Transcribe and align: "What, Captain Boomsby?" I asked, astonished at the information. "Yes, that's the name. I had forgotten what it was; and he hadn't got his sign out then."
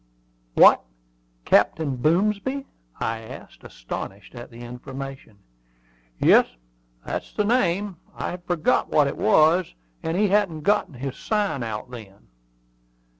"What, 0.55 0.83
Captain 1.45 1.95
Boomsby?" 1.95 2.65
I 2.99 3.19
asked, 3.19 3.63
astonished 3.63 4.33
at 4.33 4.49
the 4.49 4.61
information. 4.61 5.37
"Yes, 6.17 6.47
that's 7.05 7.31
the 7.33 7.45
name. 7.45 7.97
I 8.15 8.31
had 8.31 8.43
forgotten 8.45 8.95
what 8.97 9.05
it 9.05 9.15
was; 9.17 9.75
and 10.01 10.17
he 10.17 10.29
hadn't 10.29 10.61
got 10.61 10.95
his 10.95 11.17
sign 11.17 11.61
out 11.61 11.91
then." 11.91 12.29